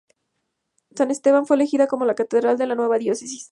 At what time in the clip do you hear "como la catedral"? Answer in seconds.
1.85-2.57